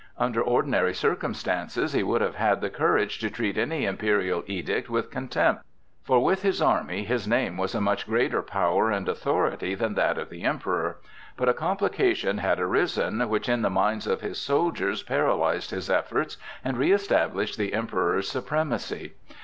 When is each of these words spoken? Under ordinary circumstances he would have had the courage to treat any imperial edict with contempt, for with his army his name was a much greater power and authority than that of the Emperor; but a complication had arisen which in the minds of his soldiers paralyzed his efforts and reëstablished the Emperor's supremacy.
Under 0.17 0.41
ordinary 0.41 0.95
circumstances 0.95 1.93
he 1.93 2.01
would 2.01 2.21
have 2.21 2.33
had 2.33 2.59
the 2.59 2.71
courage 2.71 3.19
to 3.19 3.29
treat 3.29 3.55
any 3.55 3.85
imperial 3.85 4.43
edict 4.47 4.89
with 4.89 5.11
contempt, 5.11 5.63
for 6.01 6.23
with 6.23 6.41
his 6.41 6.59
army 6.59 7.03
his 7.03 7.27
name 7.27 7.55
was 7.55 7.75
a 7.75 7.81
much 7.81 8.07
greater 8.07 8.41
power 8.41 8.89
and 8.89 9.07
authority 9.07 9.75
than 9.75 9.93
that 9.93 10.17
of 10.17 10.31
the 10.31 10.41
Emperor; 10.41 10.97
but 11.37 11.47
a 11.49 11.53
complication 11.53 12.39
had 12.39 12.59
arisen 12.59 13.29
which 13.29 13.47
in 13.47 13.61
the 13.61 13.69
minds 13.69 14.07
of 14.07 14.21
his 14.21 14.39
soldiers 14.39 15.03
paralyzed 15.03 15.69
his 15.69 15.87
efforts 15.87 16.37
and 16.65 16.77
reëstablished 16.77 17.57
the 17.57 17.71
Emperor's 17.75 18.27
supremacy. 18.27 19.13